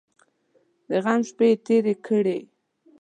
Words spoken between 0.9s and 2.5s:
غم شپې یې تېرې کړې.